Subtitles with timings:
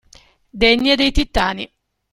[0.63, 1.71] Degne dei Titani.